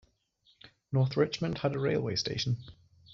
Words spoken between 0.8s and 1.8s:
North Richmond had a